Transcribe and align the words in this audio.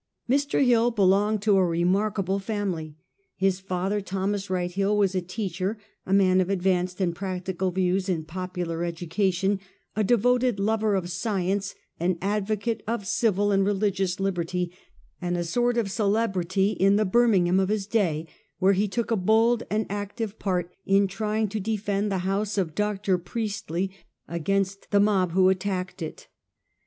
Mr. 0.27 0.65
Hill 0.65 0.89
belonged 0.89 1.43
to 1.43 1.55
a 1.57 1.63
remarkable 1.63 2.37
f 2.37 2.47
amil 2.47 2.73
y. 2.73 2.95
His 3.35 3.59
father, 3.59 4.01
Thomas 4.01 4.49
Wright 4.49 4.71
Hill, 4.71 4.97
was 4.97 5.13
a 5.13 5.21
teacher, 5.21 5.77
a 6.07 6.11
man 6.11 6.41
of 6.41 6.49
advanced 6.49 6.99
and 6.99 7.15
practical 7.15 7.69
views 7.69 8.09
in 8.09 8.23
popular 8.25 8.83
education, 8.83 9.59
a 9.95 10.03
devoted 10.03 10.59
lover 10.59 10.95
of 10.95 11.11
science, 11.11 11.75
an 11.99 12.17
advocate 12.19 12.81
of 12.87 13.05
civil 13.05 13.51
and 13.51 13.63
religious 13.63 14.19
liberty, 14.19 14.73
and 15.21 15.37
a 15.37 15.43
sort 15.43 15.77
of 15.77 15.91
celebrity 15.91 16.71
in 16.71 16.95
the 16.95 17.05
Birmingham 17.05 17.59
of 17.59 17.69
his 17.69 17.85
day, 17.85 18.25
where 18.57 18.73
he 18.73 18.87
took 18.87 19.11
a 19.11 19.15
bold 19.15 19.61
and 19.69 19.85
active 19.87 20.39
part 20.39 20.73
in 20.83 21.05
trying 21.05 21.47
to 21.47 21.59
defend 21.59 22.11
the 22.11 22.17
house 22.25 22.57
of 22.57 22.73
Dr. 22.73 23.19
Priestley 23.19 23.91
against 24.27 24.89
the 24.89 24.99
mob 24.99 25.33
who 25.33 25.47
attacked 25.49 26.01
it. 26.01 26.27